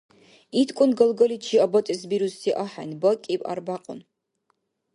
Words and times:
ИткӀун 0.61 0.91
галгаличи 0.99 1.55
абацӀес 1.65 2.01
бируси 2.09 2.49
ахӀен 2.63 2.91
бакӀиб-арбякьун! 3.01 3.99